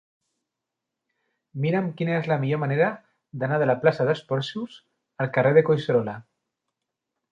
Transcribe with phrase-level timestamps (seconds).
[1.65, 2.87] Mira'm quina és la millor manera
[3.43, 4.81] d'anar de la plaça dels Porxos
[5.27, 6.17] al carrer de Collserola.